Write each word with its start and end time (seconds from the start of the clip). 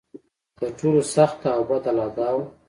تر 0.57 0.69
ټولو 0.79 1.01
سخته 1.15 1.47
او 1.55 1.61
بده 1.69 1.91
لا 1.97 2.07
دا 2.17 2.29
وه. 2.35 2.43